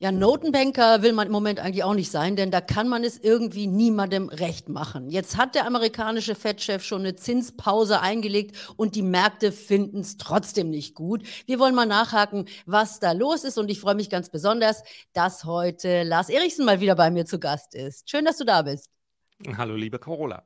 [0.00, 3.18] Ja, Notenbanker will man im Moment eigentlich auch nicht sein, denn da kann man es
[3.18, 5.10] irgendwie niemandem recht machen.
[5.10, 10.70] Jetzt hat der amerikanische Fed-Chef schon eine Zinspause eingelegt und die Märkte finden es trotzdem
[10.70, 11.26] nicht gut.
[11.46, 14.84] Wir wollen mal nachhaken, was da los ist und ich freue mich ganz besonders,
[15.14, 18.08] dass heute Lars Erichsen mal wieder bei mir zu Gast ist.
[18.08, 18.90] Schön, dass du da bist.
[19.56, 20.44] Hallo, liebe Carola.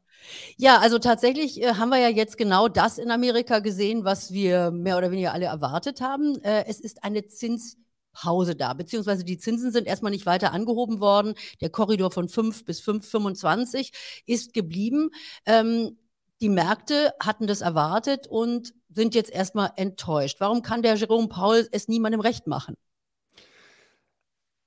[0.56, 4.70] Ja, also tatsächlich äh, haben wir ja jetzt genau das in Amerika gesehen, was wir
[4.70, 6.40] mehr oder weniger alle erwartet haben.
[6.42, 7.76] Äh, es ist eine Zins
[8.12, 11.34] Pause da, beziehungsweise die Zinsen sind erstmal nicht weiter angehoben worden.
[11.60, 13.92] Der Korridor von 5 bis 5,25
[14.26, 15.10] ist geblieben.
[15.46, 15.98] Ähm,
[16.40, 20.40] die Märkte hatten das erwartet und sind jetzt erstmal enttäuscht.
[20.40, 22.74] Warum kann der Jerome Paul es niemandem recht machen?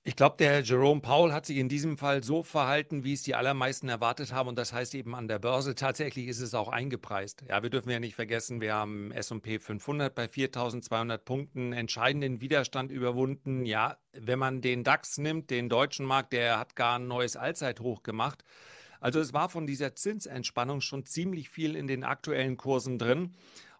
[0.07, 3.33] Ich glaube, der Jerome Powell hat sich in diesem Fall so verhalten, wie es die
[3.33, 4.49] allermeisten erwartet haben.
[4.49, 5.73] Und das heißt eben an der Börse.
[5.73, 7.43] Tatsächlich ist es auch eingepreist.
[7.49, 12.91] Ja, wir dürfen ja nicht vergessen, wir haben S&P 500 bei 4.200 Punkten entscheidenden Widerstand
[12.91, 13.65] überwunden.
[13.65, 18.03] Ja, wenn man den DAX nimmt, den deutschen Markt, der hat gar ein neues Allzeithoch
[18.03, 18.43] gemacht.
[18.99, 23.33] Also es war von dieser Zinsentspannung schon ziemlich viel in den aktuellen Kursen drin.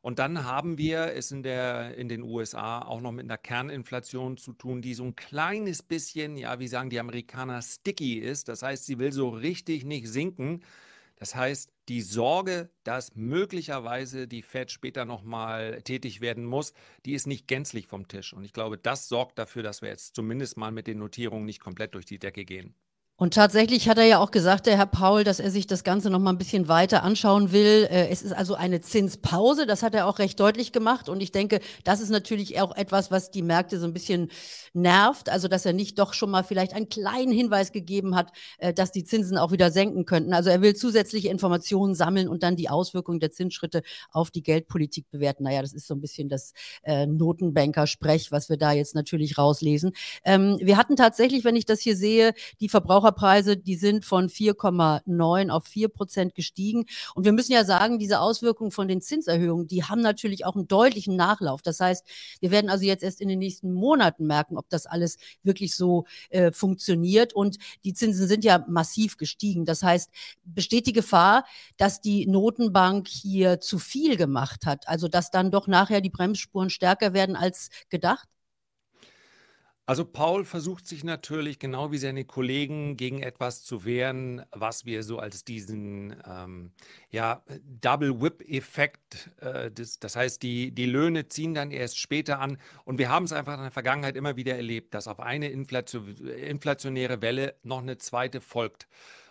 [0.06, 4.38] Und dann haben wir es in, der, in den USA auch noch mit einer Kerninflation
[4.38, 8.48] zu tun, die so ein kleines bisschen, ja, wie sagen die Amerikaner, sticky ist.
[8.48, 10.62] Das heißt, sie will so richtig nicht sinken.
[11.16, 16.74] Das heißt, die Sorge, dass möglicherweise die Fed später nochmal tätig werden muss,
[17.08, 18.32] die ist nicht gänzlich vom Tisch.
[18.32, 21.62] Und ich glaube, das sorgt dafür, dass wir jetzt zumindest mal mit den Notierungen nicht
[21.62, 22.76] komplett durch die Decke gehen.
[23.18, 26.10] Und tatsächlich hat er ja auch gesagt, der Herr Paul, dass er sich das Ganze
[26.10, 27.88] noch mal ein bisschen weiter anschauen will.
[27.90, 31.08] Äh, es ist also eine Zinspause, das hat er auch recht deutlich gemacht.
[31.08, 34.32] Und ich denke, das ist natürlich auch etwas, was die Märkte so ein bisschen
[34.74, 35.30] nervt.
[35.30, 38.92] Also, dass er nicht doch schon mal vielleicht einen kleinen Hinweis gegeben hat, äh, dass
[38.92, 40.34] die Zinsen auch wieder senken könnten.
[40.34, 45.10] Also, er will zusätzliche Informationen sammeln und dann die Auswirkungen der Zinsschritte auf die Geldpolitik
[45.10, 45.44] bewerten.
[45.44, 46.52] Naja, das ist so ein bisschen das
[46.84, 49.94] äh, Notenbanker-Sprech, was wir da jetzt natürlich rauslesen.
[50.26, 54.30] Ähm, wir hatten tatsächlich, wenn ich das hier sehe, die Verbraucher Verbraucherpreise, die sind von
[54.30, 56.86] 4,9 auf 4 Prozent gestiegen.
[57.14, 60.68] Und wir müssen ja sagen, diese Auswirkungen von den Zinserhöhungen, die haben natürlich auch einen
[60.68, 61.62] deutlichen Nachlauf.
[61.62, 62.04] Das heißt,
[62.40, 66.06] wir werden also jetzt erst in den nächsten Monaten merken, ob das alles wirklich so
[66.30, 67.34] äh, funktioniert.
[67.34, 69.66] Und die Zinsen sind ja massiv gestiegen.
[69.66, 70.10] Das heißt,
[70.44, 71.46] besteht die Gefahr,
[71.78, 74.88] dass die Notenbank hier zu viel gemacht hat?
[74.88, 78.28] Also, dass dann doch nachher die Bremsspuren stärker werden als gedacht?
[79.88, 85.04] Also Paul versucht sich natürlich genau wie seine Kollegen gegen etwas zu wehren, was wir
[85.04, 86.72] so als diesen ähm,
[87.12, 87.44] ja,
[87.82, 92.58] Double Whip-Effekt, äh, das, das heißt, die, die Löhne ziehen dann erst später an.
[92.84, 96.16] Und wir haben es einfach in der Vergangenheit immer wieder erlebt, dass auf eine Inflation,
[96.18, 98.88] inflationäre Welle noch eine zweite folgt.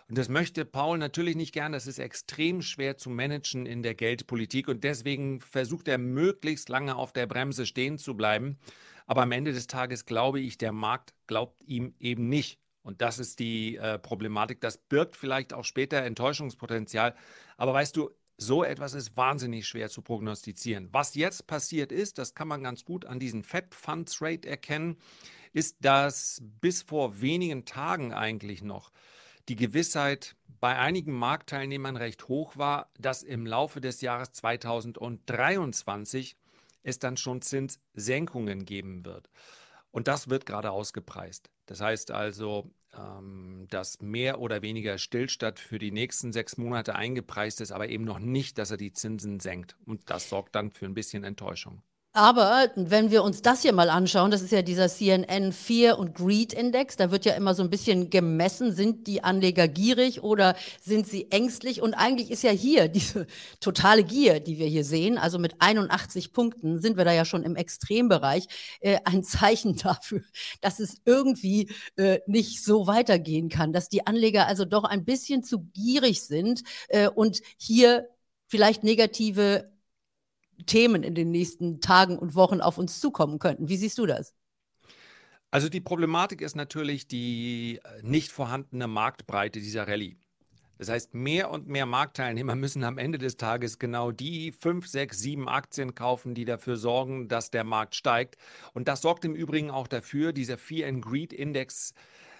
[0.07, 1.71] Und das möchte Paul natürlich nicht gern.
[1.71, 4.67] Das ist extrem schwer zu managen in der Geldpolitik.
[4.67, 8.57] Und deswegen versucht er möglichst lange auf der Bremse stehen zu bleiben.
[9.05, 12.59] Aber am Ende des Tages glaube ich, der Markt glaubt ihm eben nicht.
[12.81, 14.61] Und das ist die äh, Problematik.
[14.61, 17.15] Das birgt vielleicht auch später Enttäuschungspotenzial.
[17.57, 20.89] Aber weißt du, so etwas ist wahnsinnig schwer zu prognostizieren.
[20.91, 24.97] Was jetzt passiert ist, das kann man ganz gut an diesen Fed Funds Rate erkennen,
[25.53, 28.91] ist, dass bis vor wenigen Tagen eigentlich noch
[29.47, 36.35] die Gewissheit bei einigen Marktteilnehmern recht hoch war, dass im Laufe des Jahres 2023
[36.85, 39.29] es dann schon Zinssenkungen geben wird.
[39.91, 41.49] Und das wird gerade ausgepreist.
[41.65, 47.61] Das heißt also, ähm, dass mehr oder weniger Stillstand für die nächsten sechs Monate eingepreist
[47.61, 49.77] ist, aber eben noch nicht, dass er die Zinsen senkt.
[49.85, 51.81] Und das sorgt dann für ein bisschen Enttäuschung.
[52.15, 56.15] Aber wenn wir uns das hier mal anschauen, das ist ja dieser CNN Fear und
[56.15, 60.55] Greed Index, da wird ja immer so ein bisschen gemessen, sind die Anleger gierig oder
[60.81, 61.81] sind sie ängstlich?
[61.81, 63.27] Und eigentlich ist ja hier diese
[63.59, 67.43] totale Gier, die wir hier sehen, also mit 81 Punkten sind wir da ja schon
[67.43, 68.45] im Extrembereich,
[68.79, 70.21] äh, ein Zeichen dafür,
[70.61, 75.43] dass es irgendwie äh, nicht so weitergehen kann, dass die Anleger also doch ein bisschen
[75.43, 78.07] zu gierig sind äh, und hier
[78.47, 79.74] vielleicht negative
[80.65, 83.69] Themen in den nächsten Tagen und Wochen auf uns zukommen könnten.
[83.69, 84.33] Wie siehst du das?
[85.51, 90.17] Also die Problematik ist natürlich die äh, nicht vorhandene Marktbreite dieser Rallye.
[90.77, 95.19] Das heißt, mehr und mehr Marktteilnehmer müssen am Ende des Tages genau die fünf, sechs,
[95.19, 98.35] sieben Aktien kaufen, die dafür sorgen, dass der Markt steigt.
[98.73, 101.93] Und das sorgt im Übrigen auch dafür, dieser Fear and Greed Index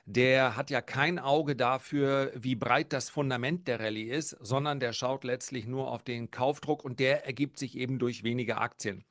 [0.06, 4.94] der hat ja kein Auge dafür, wie breit das Fundament der Rallye ist, sondern der
[4.94, 9.04] schaut letztlich nur auf den Kaufdruck und der ergibt sich eben durch weniger Aktien.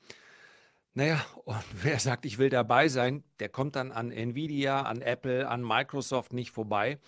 [0.95, 5.49] Naja, und wer sagt, ich will dabei sein, der kommt dann an Nvidia, an Apple,
[5.49, 6.99] an Microsoft nicht vorbei.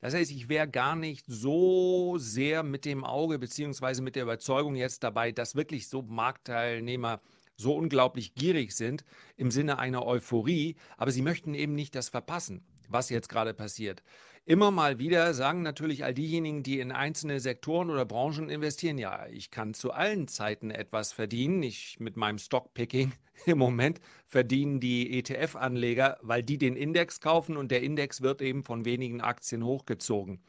[0.00, 4.74] Das heißt, ich wäre gar nicht so sehr mit dem Auge beziehungsweise mit der Überzeugung
[4.74, 7.20] jetzt dabei, dass wirklich so Marktteilnehmer
[7.56, 9.04] so unglaublich gierig sind
[9.36, 14.02] im Sinne einer Euphorie, aber sie möchten eben nicht das verpassen, was jetzt gerade passiert.
[14.48, 19.26] Immer mal wieder sagen natürlich all diejenigen, die in einzelne Sektoren oder Branchen investieren, ja,
[19.26, 21.64] ich kann zu allen Zeiten etwas verdienen.
[21.64, 23.12] Ich mit meinem Stockpicking
[23.46, 28.62] im Moment verdienen die ETF-Anleger, weil die den Index kaufen und der Index wird eben
[28.62, 30.40] von wenigen Aktien hochgezogen.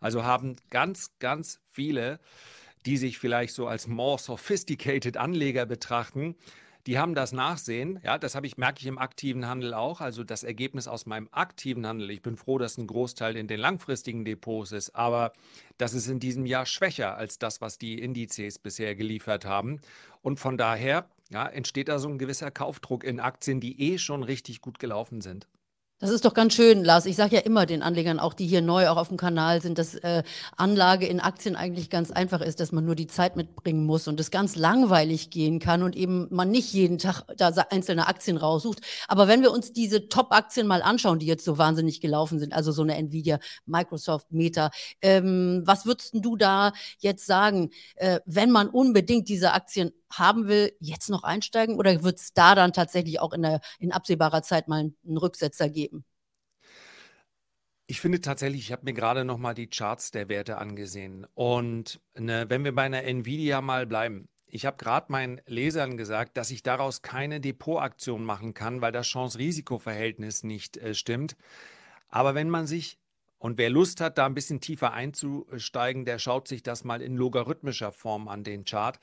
[0.00, 2.18] Also haben ganz, ganz viele,
[2.86, 6.34] die sich vielleicht so als more sophisticated Anleger betrachten,
[6.86, 7.98] die haben das Nachsehen.
[8.02, 10.00] Ja, das habe ich, merke ich im aktiven Handel auch.
[10.00, 12.10] Also das Ergebnis aus meinem aktiven Handel.
[12.10, 15.32] Ich bin froh, dass ein Großteil in den langfristigen Depots ist, aber
[15.78, 19.80] das ist in diesem Jahr schwächer als das, was die Indizes bisher geliefert haben.
[20.22, 24.22] Und von daher ja, entsteht da so ein gewisser Kaufdruck in Aktien, die eh schon
[24.22, 25.48] richtig gut gelaufen sind.
[26.00, 27.06] Das ist doch ganz schön, Lars.
[27.06, 29.78] Ich sage ja immer den Anlegern, auch die hier neu auch auf dem Kanal sind,
[29.78, 30.24] dass äh,
[30.56, 34.18] Anlage in Aktien eigentlich ganz einfach ist, dass man nur die Zeit mitbringen muss und
[34.18, 38.80] es ganz langweilig gehen kann und eben man nicht jeden Tag da einzelne Aktien raussucht.
[39.06, 42.72] Aber wenn wir uns diese Top-Aktien mal anschauen, die jetzt so wahnsinnig gelaufen sind, also
[42.72, 44.70] so eine Nvidia, Microsoft, Meta,
[45.00, 50.72] ähm, was würdest du da jetzt sagen, äh, wenn man unbedingt diese Aktien haben will,
[50.80, 54.68] jetzt noch einsteigen oder wird es da dann tatsächlich auch in, der, in absehbarer Zeit
[54.68, 56.04] mal einen Rücksetzer geben?
[57.86, 61.26] Ich finde tatsächlich, ich habe mir gerade noch mal die Charts der Werte angesehen.
[61.34, 66.36] Und ne, wenn wir bei einer Nvidia mal bleiben, ich habe gerade meinen Lesern gesagt,
[66.36, 71.36] dass ich daraus keine Depotaktion machen kann, weil das Chance-Risiko-Verhältnis nicht äh, stimmt.
[72.08, 72.98] Aber wenn man sich,
[73.38, 77.16] und wer Lust hat, da ein bisschen tiefer einzusteigen, der schaut sich das mal in
[77.16, 78.98] logarithmischer Form an, den Chart.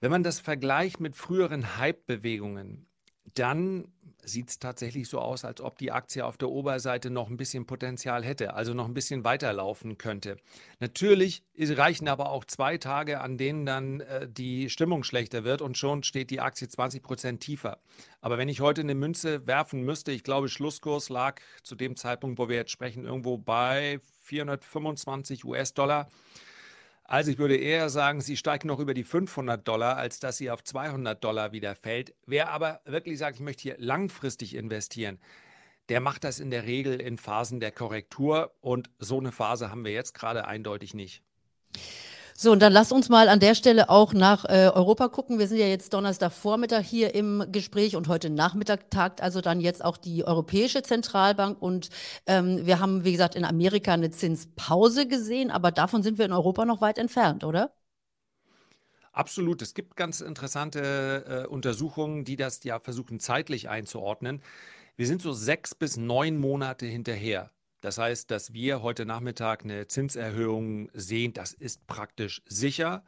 [0.00, 2.86] Wenn man das vergleicht mit früheren Hype-Bewegungen,
[3.34, 3.88] dann
[4.26, 7.66] sieht es tatsächlich so aus, als ob die Aktie auf der Oberseite noch ein bisschen
[7.66, 10.36] Potenzial hätte, also noch ein bisschen weiterlaufen könnte.
[10.80, 15.76] Natürlich reichen aber auch zwei Tage, an denen dann äh, die Stimmung schlechter wird und
[15.76, 17.80] schon steht die Aktie 20 Prozent tiefer.
[18.20, 22.38] Aber wenn ich heute eine Münze werfen müsste, ich glaube, Schlusskurs lag zu dem Zeitpunkt,
[22.38, 26.08] wo wir jetzt sprechen, irgendwo bei 425 US-Dollar.
[27.04, 30.50] Also ich würde eher sagen, sie steigt noch über die 500 Dollar, als dass sie
[30.50, 32.14] auf 200 Dollar wieder fällt.
[32.26, 35.18] Wer aber wirklich sagt, ich möchte hier langfristig investieren,
[35.90, 39.84] der macht das in der Regel in Phasen der Korrektur und so eine Phase haben
[39.84, 41.22] wir jetzt gerade eindeutig nicht.
[42.36, 45.38] So, und dann lass uns mal an der Stelle auch nach äh, Europa gucken.
[45.38, 49.84] Wir sind ja jetzt Donnerstagvormittag hier im Gespräch und heute Nachmittag tagt also dann jetzt
[49.84, 51.62] auch die Europäische Zentralbank.
[51.62, 51.90] Und
[52.26, 56.32] ähm, wir haben, wie gesagt, in Amerika eine Zinspause gesehen, aber davon sind wir in
[56.32, 57.72] Europa noch weit entfernt, oder?
[59.12, 59.62] Absolut.
[59.62, 64.42] Es gibt ganz interessante äh, Untersuchungen, die das ja versuchen zeitlich einzuordnen.
[64.96, 67.52] Wir sind so sechs bis neun Monate hinterher.
[67.84, 73.04] Das heißt, dass wir heute Nachmittag eine Zinserhöhung sehen, das ist praktisch sicher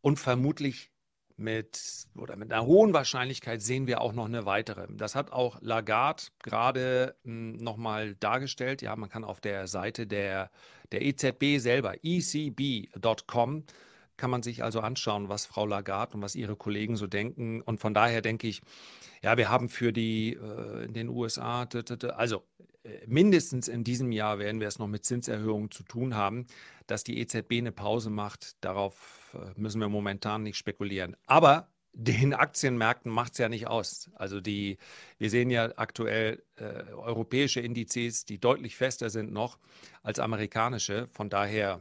[0.00, 0.90] und vermutlich
[1.36, 4.88] mit oder mit einer hohen Wahrscheinlichkeit sehen wir auch noch eine weitere.
[4.90, 8.82] Das hat auch Lagarde gerade hm, nochmal dargestellt.
[8.82, 10.50] Ja, man kann auf der Seite der,
[10.90, 13.62] der EZB selber, ecb.com,
[14.16, 17.60] kann man sich also anschauen, was Frau Lagarde und was ihre Kollegen so denken.
[17.60, 18.60] Und von daher denke ich,
[19.22, 21.68] ja, wir haben für die äh, in den USA,
[22.16, 22.42] also
[23.06, 26.46] mindestens in diesem Jahr werden wir es noch mit Zinserhöhungen zu tun haben.
[26.86, 31.16] Dass die EZB eine Pause macht, darauf äh, müssen wir momentan nicht spekulieren.
[31.26, 34.10] Aber den Aktienmärkten macht es ja nicht aus.
[34.14, 34.78] Also die,
[35.18, 39.58] wir sehen ja aktuell äh, europäische Indizes, die deutlich fester sind noch
[40.02, 41.08] als amerikanische.
[41.08, 41.80] Von daher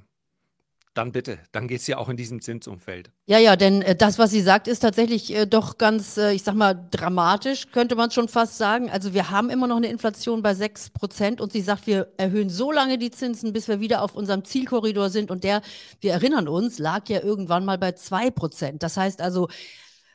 [1.00, 3.12] dann bitte, dann geht es ja auch in diesem Zinsumfeld.
[3.26, 6.44] Ja, ja, denn äh, das, was sie sagt, ist tatsächlich äh, doch ganz, äh, ich
[6.44, 8.90] sag mal, dramatisch, könnte man schon fast sagen.
[8.90, 12.50] Also wir haben immer noch eine Inflation bei 6 Prozent und sie sagt, wir erhöhen
[12.50, 15.62] so lange die Zinsen, bis wir wieder auf unserem Zielkorridor sind und der,
[16.02, 18.84] wir erinnern uns, lag ja irgendwann mal bei 2 Prozent.
[18.84, 19.48] Das heißt also,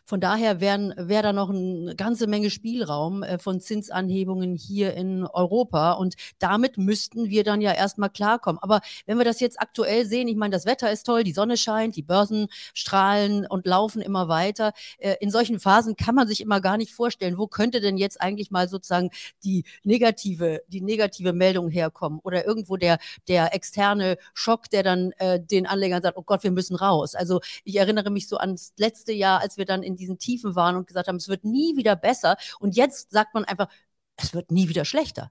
[0.04, 5.24] von daher wäre wär da noch eine ganze Menge Spielraum äh, von Zinsanhebungen hier in
[5.26, 5.92] Europa.
[5.92, 8.62] Und damit müssten wir dann ja erstmal klarkommen.
[8.62, 11.56] Aber wenn wir das jetzt aktuell sehen, ich meine, das Wetter ist toll, die Sonne
[11.56, 14.72] scheint, die Börsen strahlen und laufen immer weiter.
[14.98, 18.20] Äh, in solchen Phasen kann man sich immer gar nicht vorstellen, wo könnte denn jetzt
[18.20, 19.10] eigentlich mal sozusagen
[19.42, 25.40] die negative, die negative Meldung herkommen oder irgendwo der, der externe Schock, der dann äh,
[25.40, 27.14] den Anlegern sagt, oh Gott, wir müssen raus.
[27.14, 30.56] Also ich erinnere mich so ans letzte Jahr, als wir dann in in diesen Tiefen
[30.56, 32.36] waren und gesagt haben, es wird nie wieder besser.
[32.58, 33.68] Und jetzt sagt man einfach,
[34.16, 35.30] es wird nie wieder schlechter.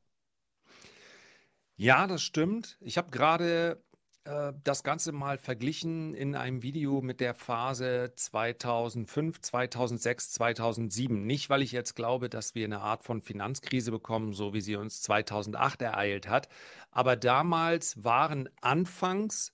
[1.75, 2.77] Ja, das stimmt.
[2.81, 3.83] Ich habe gerade
[4.25, 11.25] äh, das Ganze mal verglichen in einem Video mit der Phase 2005, 2006, 2007.
[11.25, 14.75] Nicht, weil ich jetzt glaube, dass wir eine Art von Finanzkrise bekommen, so wie sie
[14.75, 16.47] uns 2008 ereilt hat.
[16.91, 19.53] Aber damals waren anfangs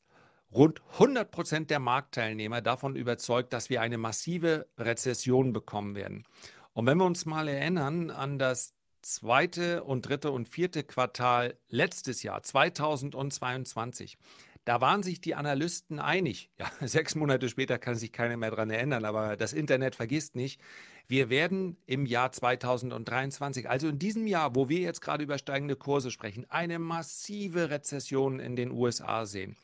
[0.53, 6.25] rund 100 Prozent der Marktteilnehmer davon überzeugt, dass wir eine massive Rezession bekommen werden.
[6.73, 12.23] Und wenn wir uns mal erinnern an das zweite und dritte und vierte Quartal letztes
[12.23, 14.17] Jahr, 2022,
[14.65, 16.51] da waren sich die Analysten einig.
[16.59, 20.61] Ja, sechs Monate später kann sich keiner mehr daran erinnern, aber das Internet vergisst nicht.
[21.07, 25.75] Wir werden im Jahr 2023, also in diesem Jahr, wo wir jetzt gerade über steigende
[25.75, 29.55] Kurse sprechen, eine massive Rezession in den USA sehen.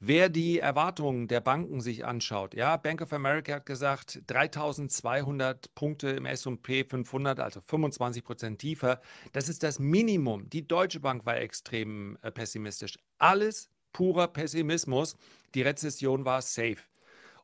[0.00, 6.10] Wer die Erwartungen der Banken sich anschaut, ja, Bank of America hat gesagt, 3200 Punkte
[6.10, 9.00] im S&P 500, also 25 Prozent tiefer.
[9.32, 10.48] Das ist das Minimum.
[10.50, 12.96] Die Deutsche Bank war extrem äh, pessimistisch.
[13.18, 15.16] Alles purer Pessimismus.
[15.54, 16.78] Die Rezession war safe.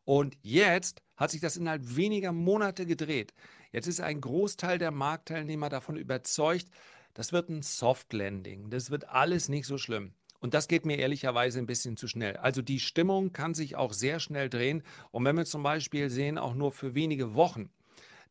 [0.05, 3.35] Und jetzt hat sich das innerhalb weniger Monate gedreht.
[3.73, 6.69] Jetzt ist ein Großteil der Marktteilnehmer davon überzeugt,
[7.15, 8.71] das wird ein Soft Landing.
[8.71, 10.15] Das wird alles nicht so schlimm.
[10.45, 12.37] Und das geht mir ehrlicherweise ein bisschen zu schnell.
[12.37, 14.83] Also die Stimmung kann sich auch sehr schnell drehen.
[15.11, 17.71] Und wenn wir zum Beispiel sehen, auch nur für wenige Wochen,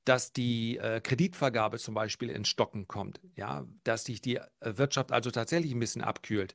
[0.05, 5.11] dass die äh, Kreditvergabe zum Beispiel in Stocken kommt, ja, dass sich die äh, Wirtschaft
[5.11, 6.53] also tatsächlich ein bisschen abkühlt,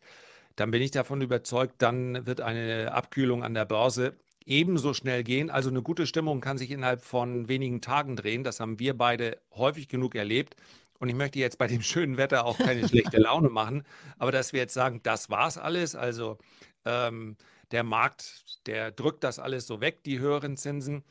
[0.54, 4.14] dann bin ich davon überzeugt, dann wird eine Abkühlung an der Börse
[4.46, 5.50] ebenso schnell gehen.
[5.50, 8.44] Also eine gute Stimmung kann sich innerhalb von wenigen Tagen drehen.
[8.44, 10.54] Das haben wir beide häufig genug erlebt.
[10.98, 13.84] Und ich möchte jetzt bei dem schönen Wetter auch keine schlechte Laune machen,
[14.18, 16.38] aber dass wir jetzt sagen, das war's alles, also
[16.84, 17.36] ähm,
[17.70, 21.04] der Markt, der drückt das alles so weg, die höheren Zinsen,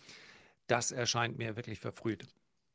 [0.67, 2.27] das erscheint mir wirklich verfrüht.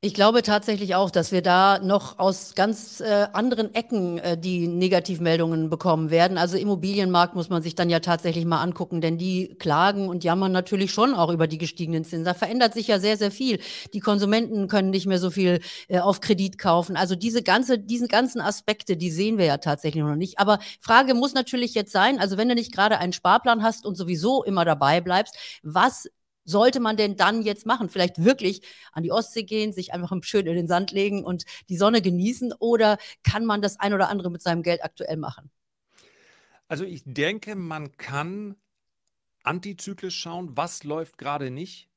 [0.04, 4.66] Ich glaube tatsächlich auch, dass wir da noch aus ganz äh, anderen Ecken äh, die
[4.66, 6.38] Negativmeldungen bekommen werden.
[6.38, 10.50] Also Immobilienmarkt muss man sich dann ja tatsächlich mal angucken, denn die klagen und jammern
[10.50, 12.25] natürlich schon auch über die gestiegenen Zinsen.
[12.25, 13.61] Da verändert sich ja sehr, sehr viel.
[13.94, 16.97] Die Konsumenten können nicht mehr so viel äh, auf Kredit kaufen.
[16.97, 20.40] Also diese ganze, diesen ganzen Aspekte, die sehen wir ja tatsächlich noch nicht.
[20.40, 23.94] Aber Frage muss natürlich jetzt sein, also wenn du nicht gerade einen Sparplan hast und
[23.94, 26.09] sowieso immer dabei bleibst, was
[26.44, 27.88] sollte man denn dann jetzt machen?
[27.88, 31.76] Vielleicht wirklich an die Ostsee gehen, sich einfach schön in den Sand legen und die
[31.76, 32.52] Sonne genießen?
[32.58, 35.50] Oder kann man das ein oder andere mit seinem Geld aktuell machen?
[36.68, 38.56] Also ich denke, man kann
[39.42, 41.88] antizyklisch schauen, was läuft gerade nicht.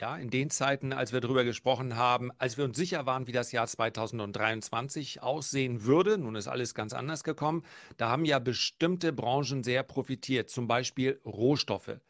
[0.00, 3.32] Ja, in den Zeiten, als wir darüber gesprochen haben, als wir uns sicher waren, wie
[3.32, 7.62] das Jahr 2023 aussehen würde, nun ist alles ganz anders gekommen,
[7.98, 12.00] da haben ja bestimmte Branchen sehr profitiert, zum Beispiel Rohstoffe.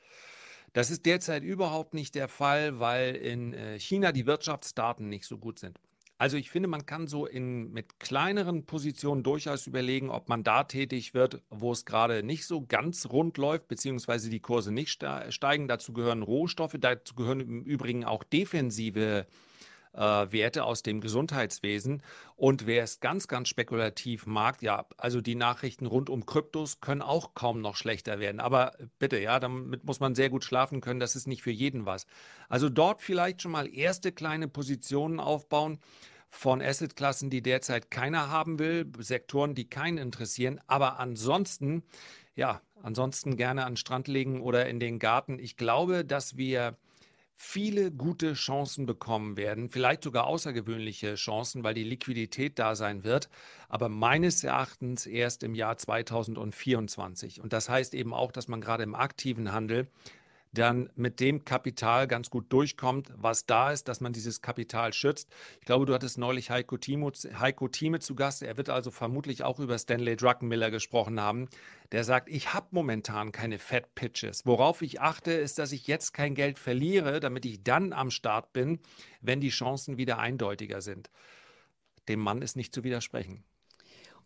[0.73, 5.39] Das ist derzeit überhaupt nicht der Fall, weil in äh, China die Wirtschaftsdaten nicht so
[5.39, 5.79] gut sind.
[6.23, 10.63] Also ich finde, man kann so in, mit kleineren Positionen durchaus überlegen, ob man da
[10.63, 15.67] tätig wird, wo es gerade nicht so ganz rund läuft, beziehungsweise die Kurse nicht steigen.
[15.67, 19.25] Dazu gehören Rohstoffe, dazu gehören im Übrigen auch defensive äh,
[19.95, 22.03] Werte aus dem Gesundheitswesen.
[22.37, 27.03] Und wer es ganz, ganz spekulativ mag, ja, also die Nachrichten rund um Kryptos können
[27.03, 28.41] auch kaum noch schlechter werden.
[28.41, 31.01] Aber bitte, ja, damit muss man sehr gut schlafen können.
[31.01, 32.07] Das ist nicht für jeden was.
[32.49, 35.79] Also dort vielleicht schon mal erste kleine Positionen aufbauen
[36.31, 40.59] von Assetklassen, die derzeit keiner haben will, Sektoren, die keinen interessieren.
[40.67, 41.83] Aber ansonsten,
[42.35, 45.39] ja, ansonsten gerne an den Strand legen oder in den Garten.
[45.39, 46.79] Ich glaube, dass wir
[47.35, 53.29] viele gute Chancen bekommen werden, vielleicht sogar außergewöhnliche Chancen, weil die Liquidität da sein wird,
[53.69, 57.41] aber meines Erachtens erst im Jahr 2024.
[57.41, 59.89] Und das heißt eben auch, dass man gerade im aktiven Handel
[60.53, 65.31] dann mit dem Kapital ganz gut durchkommt, was da ist, dass man dieses Kapital schützt.
[65.61, 68.43] Ich glaube, du hattest neulich Heiko Thieme, Heiko Thieme zu Gast.
[68.43, 71.49] Er wird also vermutlich auch über Stanley Druckenmiller gesprochen haben.
[71.91, 74.45] Der sagt, ich habe momentan keine Fat Pitches.
[74.45, 78.53] Worauf ich achte, ist, dass ich jetzt kein Geld verliere, damit ich dann am Start
[78.53, 78.81] bin,
[79.23, 81.11] wenn die Chancen wieder eindeutiger sind.
[82.09, 83.45] Dem Mann ist nicht zu widersprechen.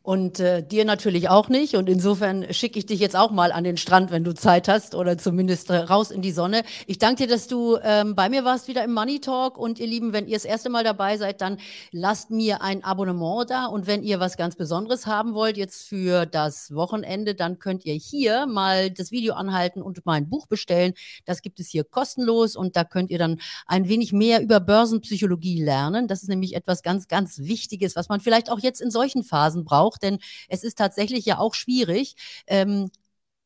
[0.06, 1.74] Und äh, dir natürlich auch nicht.
[1.74, 4.94] Und insofern schicke ich dich jetzt auch mal an den Strand, wenn du Zeit hast
[4.94, 6.62] oder zumindest äh, raus in die Sonne.
[6.86, 9.58] Ich danke dir, dass du ähm, bei mir warst, wieder im Money Talk.
[9.58, 11.58] Und ihr Lieben, wenn ihr das erste Mal dabei seid, dann
[11.90, 13.66] lasst mir ein Abonnement da.
[13.66, 17.94] Und wenn ihr was ganz Besonderes haben wollt, jetzt für das Wochenende, dann könnt ihr
[17.94, 20.94] hier mal das Video anhalten und mein Buch bestellen.
[21.24, 25.64] Das gibt es hier kostenlos und da könnt ihr dann ein wenig mehr über Börsenpsychologie
[25.64, 26.06] lernen.
[26.06, 29.64] Das ist nämlich etwas ganz, ganz Wichtiges, was man vielleicht auch jetzt in solchen Phasen
[29.64, 32.90] braucht auch, denn es ist tatsächlich ja auch schwierig, ähm,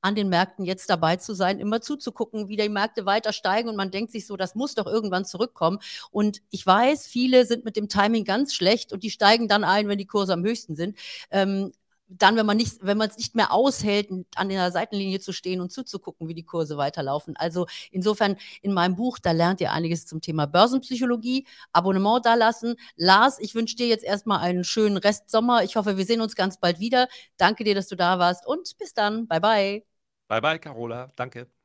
[0.02, 3.76] an den Märkten jetzt dabei zu sein, immer zuzugucken, wie die Märkte weiter steigen und
[3.76, 5.78] man denkt sich so, das muss doch irgendwann zurückkommen.
[6.10, 9.88] Und ich weiß, viele sind mit dem Timing ganz schlecht und die steigen dann ein,
[9.88, 10.96] wenn die Kurse am höchsten sind.
[11.30, 11.72] Ähm,
[12.10, 15.60] dann, wenn man nicht, wenn man es nicht mehr aushält, an der Seitenlinie zu stehen
[15.60, 17.36] und zuzugucken, wie die Kurse weiterlaufen.
[17.36, 21.46] Also insofern in meinem Buch, da lernt ihr einiges zum Thema Börsenpsychologie.
[21.72, 22.74] Abonnement da lassen.
[22.96, 25.62] Lars, ich wünsche dir jetzt erstmal einen schönen Restsommer.
[25.62, 27.08] Ich hoffe, wir sehen uns ganz bald wieder.
[27.36, 29.28] Danke dir, dass du da warst und bis dann.
[29.28, 29.84] Bye bye.
[30.28, 31.08] Bye bye, Carola.
[31.16, 31.59] Danke.